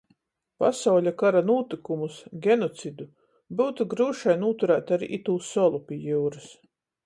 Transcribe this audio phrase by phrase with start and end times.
[0.61, 2.15] Pasauļa kara nūtykumus,
[2.47, 3.07] genocidu,
[3.61, 6.53] byutu gryušai nūturēt ari itū solu pi jiurys.